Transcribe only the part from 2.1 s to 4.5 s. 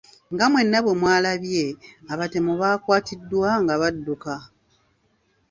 abatemu baakwatiddwa nga badduka.